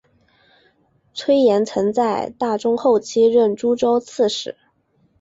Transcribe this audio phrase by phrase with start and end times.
[1.13, 4.57] 崔彦曾在大中后期任诸州刺史。